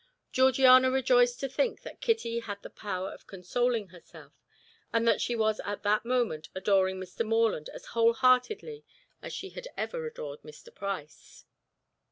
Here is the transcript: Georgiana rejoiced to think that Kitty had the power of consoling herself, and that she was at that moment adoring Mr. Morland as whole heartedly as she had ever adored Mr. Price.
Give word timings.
Georgiana 0.31 0.89
rejoiced 0.89 1.39
to 1.41 1.47
think 1.47 1.83
that 1.83 2.01
Kitty 2.01 2.39
had 2.39 2.63
the 2.63 2.71
power 2.71 3.09
of 3.11 3.27
consoling 3.27 3.89
herself, 3.89 4.33
and 4.91 5.07
that 5.07 5.21
she 5.21 5.35
was 5.35 5.59
at 5.59 5.83
that 5.83 6.05
moment 6.05 6.49
adoring 6.55 6.99
Mr. 6.99 7.23
Morland 7.23 7.69
as 7.69 7.85
whole 7.93 8.13
heartedly 8.15 8.83
as 9.21 9.31
she 9.31 9.51
had 9.51 9.67
ever 9.77 10.07
adored 10.07 10.41
Mr. 10.41 10.73
Price. 10.73 11.45